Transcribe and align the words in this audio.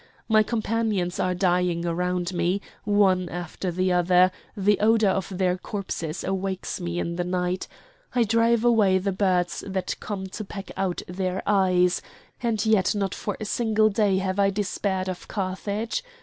My 0.27 0.41
companions 0.41 1.19
are 1.19 1.35
dying 1.35 1.85
around 1.85 2.33
me, 2.33 2.59
one 2.85 3.29
after 3.29 3.69
the 3.71 3.91
other; 3.93 4.31
the 4.57 4.79
odour 4.79 5.11
of 5.11 5.37
their 5.37 5.59
corpses 5.59 6.23
awakes 6.23 6.81
me 6.81 6.97
in 6.97 7.17
the 7.17 7.23
night; 7.23 7.67
I 8.15 8.23
drive 8.23 8.65
away 8.65 8.97
the 8.97 9.11
birds 9.11 9.63
that 9.67 9.95
come 9.99 10.25
to 10.29 10.43
peck 10.43 10.71
out 10.75 11.03
their 11.07 11.43
eyes; 11.45 12.01
and 12.41 12.65
yet 12.65 12.95
not 12.95 13.13
for 13.13 13.37
a 13.39 13.45
single 13.45 13.89
day 13.89 14.17
have 14.17 14.39
I 14.39 14.49
despaired 14.49 15.07
of 15.07 15.27
Carthage! 15.27 16.03